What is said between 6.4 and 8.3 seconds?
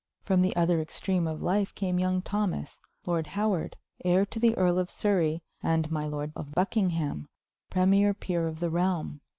Buckingham, premier